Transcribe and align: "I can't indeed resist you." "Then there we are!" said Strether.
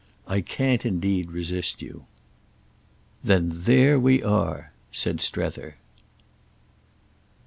"I 0.25 0.41
can't 0.41 0.83
indeed 0.83 1.29
resist 1.31 1.79
you." 1.83 2.05
"Then 3.23 3.49
there 3.53 3.99
we 3.99 4.23
are!" 4.23 4.71
said 4.91 5.21
Strether. 5.21 5.75